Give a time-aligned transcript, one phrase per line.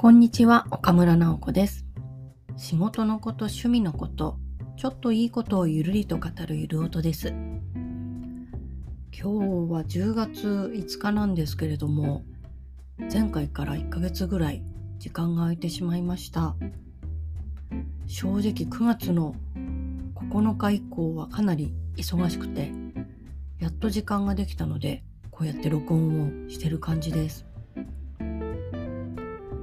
[0.00, 1.84] こんにちは、岡村直子です。
[2.56, 4.38] 仕事のこと、趣味のこと、
[4.78, 7.28] ちょっといいことをゆるりと語るゆる音です。
[7.28, 7.52] 今
[9.12, 9.24] 日
[9.70, 12.24] は10月5日なんですけれども、
[13.12, 14.62] 前回から1ヶ月ぐらい
[14.96, 16.56] 時間が空いてしまいました。
[18.06, 19.34] 正直9月の
[20.30, 22.72] 9日以降はかなり忙しくて、
[23.58, 27.49] やっと時間ができたので、こうやって録音をしてる感じです。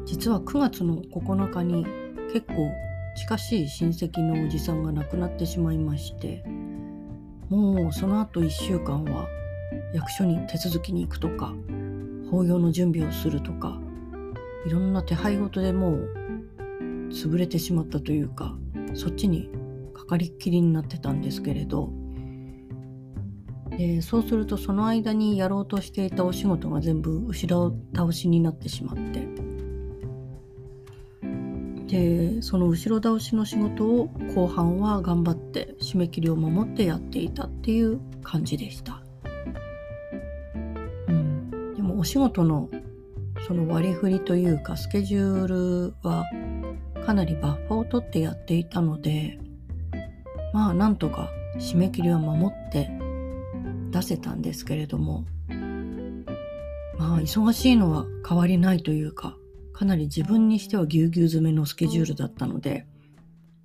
[0.07, 1.85] 実は9月の9日に
[2.31, 2.71] 結構
[3.17, 6.45] 近しい親戚のおじさんが亡くなってしまいまして
[7.49, 9.27] もうその後1週間は
[9.93, 11.53] 役所に手続きに行くとか
[12.31, 13.77] 法要の準備をするとか
[14.65, 16.09] いろんな手配事でもう
[17.09, 18.55] 潰れてしまったというか
[18.93, 19.49] そっちに
[19.93, 21.91] かかりっきりになってたんですけれど
[23.77, 29.46] でそうするとその間にやろうとしていたお仕事が全部後ろ倒しになってしまって
[31.87, 39.01] でその後ろ倒しの仕事を後半は頑張って締め切りを守ってやっていたっていう感じでした。
[41.07, 42.69] うん、でもお仕事の
[43.47, 46.25] その割り振りというかスケジュールは
[47.05, 49.39] かなりバッファを取ってやっていたので
[50.53, 52.89] まあなんとか締め切りは守って
[53.91, 55.25] 出せたんですけれども
[56.97, 59.37] まあ忙しいのは変わりないというか
[59.77, 62.87] かなり自分にしてはぎゅうぎゅう詰めのスケジュールだったので、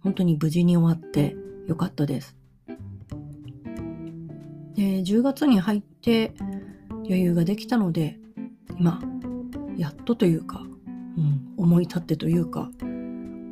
[0.01, 1.35] 本当に無事に終わって
[1.67, 2.37] よかったです。
[4.75, 6.35] で、10月に入って
[7.07, 8.19] 余裕ができたので、
[8.79, 9.01] 今、
[9.79, 10.63] やっとというか、
[11.17, 12.71] うん、思い立ってというか、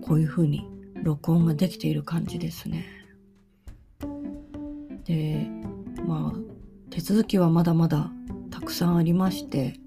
[0.03, 0.69] こういう風に
[1.03, 2.85] 録音ができている感じですね。
[5.05, 5.49] で、
[6.07, 6.39] まあ、
[6.91, 8.13] 手続きはまだまだ
[8.51, 9.80] たくさんありまして、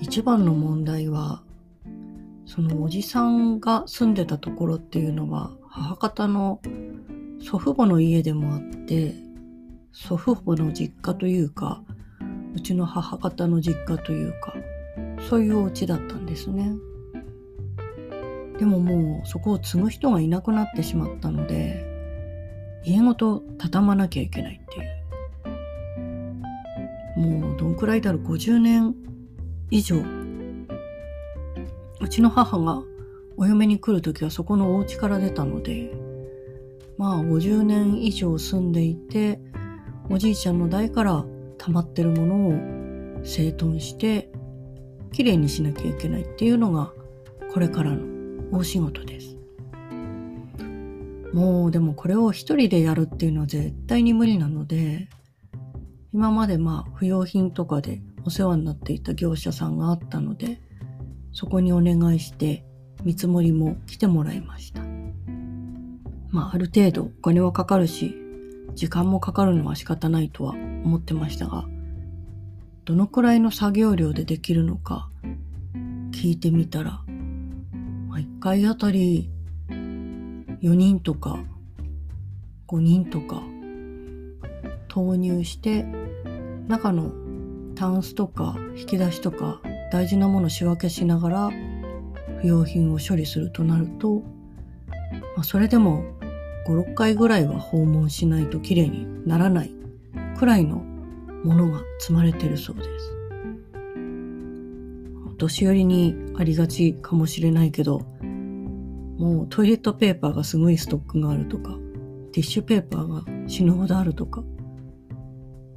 [0.00, 1.42] 一番の問題は
[2.46, 6.60] そのおじさんが住んでたところっていうのは母方の
[7.40, 9.14] 祖父母の家でもあって
[9.92, 11.82] 祖父母の実家というか
[12.54, 14.54] うちの母方の実家というか
[15.28, 16.74] そういうお家だったんですね。
[18.58, 21.84] でももうそこを継ぐ人がいなくなってしまったので
[22.84, 24.94] 家ごと畳まなきゃいけないっていう。
[27.16, 28.94] もうどんくらいだろう？50年
[29.70, 29.96] 以上。
[32.00, 32.82] うちの母が
[33.36, 35.90] お嫁に来る時はそこのお家から出たので
[36.98, 39.40] まあ50年以上住んでいて
[40.10, 41.24] おじいちゃんの代から
[41.58, 42.48] 溜まってるもの
[43.20, 44.30] を整頓して
[45.12, 46.92] きれいにしなきゃいけないっていうのが
[47.52, 48.02] これからの
[48.52, 49.36] 大仕事です。
[51.32, 55.08] もうでもこれを一人でやるっていうのは絶対に無理なので
[56.12, 60.60] 今までまあ不用品とかでお世話になっていた業者さんがあったので
[61.32, 62.64] そこにお願いして
[63.04, 64.82] 見積もりも来てもらいました。
[66.34, 68.16] まあある程度お金はかかるし
[68.74, 71.64] 時間もかかるのは仕方ないとは思ってましたが
[72.84, 75.08] どのくらいの作業量でできるのか
[76.10, 77.02] 聞いてみたら、
[78.08, 79.30] まあ、1回あたり
[79.70, 81.38] 4人とか
[82.66, 83.40] 5人とか
[84.88, 85.86] 投入して
[86.66, 87.12] 中の
[87.74, 89.60] タンスとか引き出しとか
[89.92, 91.50] 大事なもの仕分けしながら
[92.40, 94.22] 不用品を処理するとなると、
[95.36, 96.04] まあ、それでも
[96.66, 99.72] 56回ぐらいは訪問しないときれいにならない
[100.38, 100.76] くらいの
[101.44, 103.14] ものが積まれてるそうです。
[105.36, 108.00] 年寄りにありがちかもしれないけど
[109.18, 111.70] もうトイレットペーパーがすごいストックがあるとか
[112.32, 114.42] ティッシュペーパーが死ぬほどあるとか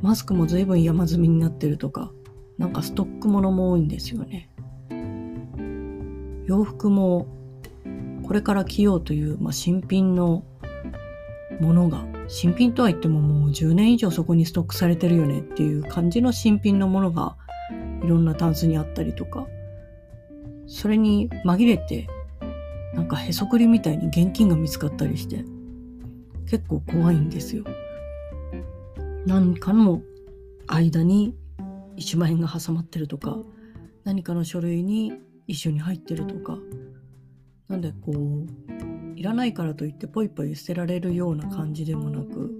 [0.02, 2.12] マスクも随分山積みになってるとか、
[2.58, 4.50] なんかストックものも多いんですよね。
[6.46, 7.28] 洋服も
[8.24, 10.44] これから着ようという、まあ、新品の
[11.60, 17.38] ものが、新品とは言ってももう10年以上そこにストックされてるよねっていう感じの新品のものが
[18.04, 19.48] いろんなタンスにあったりとか、
[20.68, 22.08] それに紛れて
[22.94, 25.46] なんかへそくりみたいに現金が見つかったりして
[26.50, 27.64] 結構怖いんですよ。
[29.28, 30.02] 何かの
[30.68, 31.36] 間に
[31.98, 33.38] 1万円が挟まってるとか
[34.06, 35.12] 何かの書類に
[35.48, 36.58] 一緒に入ってるとか
[37.68, 42.58] なんでこういらないからといってポイポイ捨てられるような感じでもなく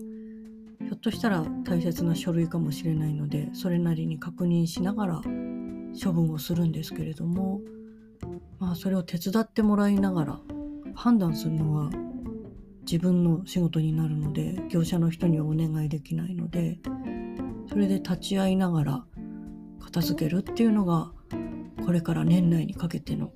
[0.82, 5.22] ひょっとしたら大切な書類かもしれないのでそれなりに確認しながら
[6.04, 7.62] 処分をするんですけれども
[8.60, 10.40] まあそれを手伝ってもらいながら
[10.96, 11.90] 判断するのは
[12.90, 16.80] 自分の仕事になるので業者の人にはお願いできないので
[17.70, 19.04] それで立ち会いながら
[19.82, 21.12] 片付けるっていうのが
[21.86, 23.32] これから年内にかけての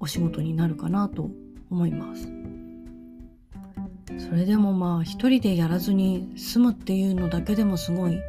[0.00, 1.30] お仕事になるかなと
[1.70, 2.28] 思います。
[4.18, 8.20] それでもまあ一人でやらずに済むっていうのだけでもすごい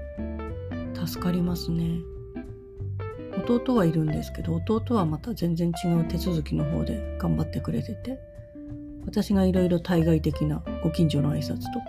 [1.05, 1.99] 助かりますね。
[3.47, 8.19] 弟はいるんですけど弟はまた全然違う手続きの方で頑張ってくれてて
[9.07, 11.85] 私がいろいろ対外的なご近所の挨拶とか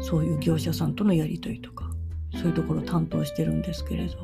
[0.00, 1.90] そういう業者さんとのやり取りとか
[2.34, 4.16] そういうところ担当してるんですけれど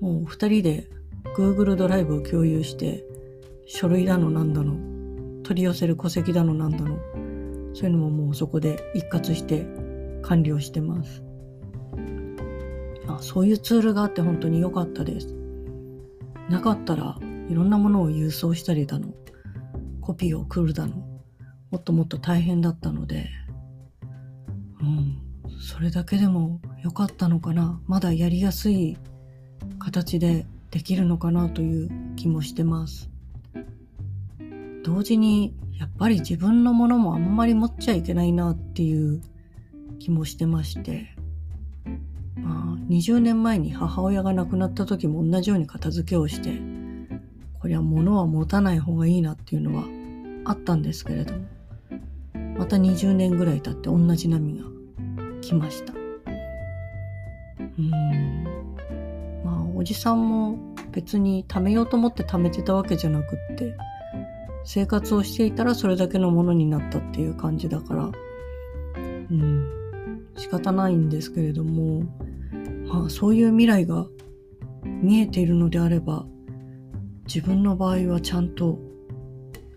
[0.00, 0.88] もう二人で
[1.36, 3.04] Google ドライブを共有して
[3.66, 6.98] 書類だのなんだの取り寄せる戸籍だのなんだの
[7.74, 9.66] そういうのももうそこで一括して
[10.22, 11.22] 完了してます。
[13.06, 15.34] あそういうツールがあって本当に良かったです。
[16.48, 17.18] なかったら
[17.48, 19.12] いろんなものを郵送したりだの
[20.08, 20.96] コピーを送るだの。
[21.70, 23.28] もっともっと大変だったので。
[24.80, 25.20] うん。
[25.60, 27.78] それだけでも良かったのかな。
[27.86, 28.96] まだやりやすい
[29.78, 33.10] 形でできるのかなという気もしてます。
[34.82, 39.20] 同時にやっぱり自分のものもあんまり持っちゃいけないなっていう
[39.98, 41.14] 気もしてまして。
[42.34, 46.62] まあ20年前に母親が亡くなった時も同じように片付けをして
[47.60, 49.97] こりゃ物は持たない方がいいなっていうのは
[50.48, 51.44] あったんですけれども
[52.56, 54.64] また20年ぐらい経って同じ波が
[55.42, 55.92] 来ました。
[57.78, 58.44] うん。
[59.44, 60.58] まあおじさんも
[60.90, 63.76] 別に貯めようと思って貯めてたわけじゃなくって
[64.64, 68.10] 生活をしていたらそれだけのものになったっていう感じだから
[69.30, 69.68] うん。
[70.36, 72.02] 仕方ないんですけれども
[72.86, 74.06] まあそういう未来が
[74.84, 76.24] 見えているのであれば
[77.26, 78.87] 自分の場合はちゃんと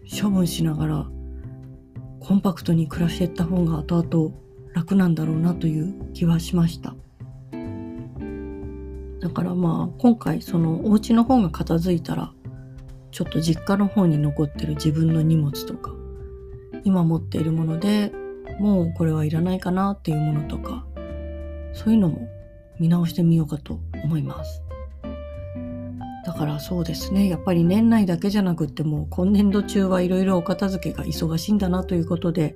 [0.10, 1.08] 処分しながら
[2.20, 4.36] コンパクトに暮らしていった方が後々
[4.74, 6.96] 楽なんだろうなという気はしました。
[9.20, 12.34] だからまあ今回そのお家の方が片付いたら
[13.12, 15.92] ちょっと実家の方に残ってる自分の荷物とか
[16.84, 18.12] 今持っているもので
[18.60, 20.86] もうこれはいらないかなっていうものとか
[21.74, 22.28] そういうのも
[22.80, 24.64] 見直してみようかと思います。
[26.26, 27.28] だからそうですね。
[27.28, 32.56] やっぱり年内だけじゃなくっても今年度中はいろいろお片付けが忙しいんだなということで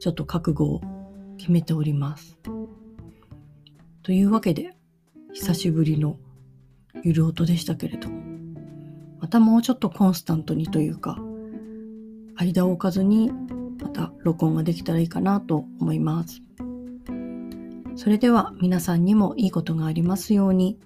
[0.00, 0.80] ちょっと覚悟を
[1.38, 2.38] 決めております。
[4.02, 4.74] というわけで
[5.32, 6.16] 久しぶりの
[7.04, 8.08] ゆる音でしたけれど
[9.20, 11.18] またもうちょっとコンスタントにというか
[12.34, 13.30] 間を置かずに
[13.80, 16.42] また録音ができたらいいかなと思います。
[17.94, 20.78] それでは皆さんにもいいことがありますように。